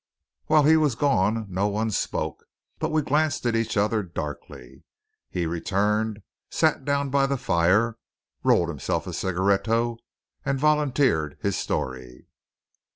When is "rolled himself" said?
8.43-9.05